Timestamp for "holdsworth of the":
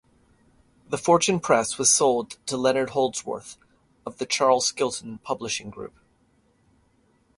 2.89-4.25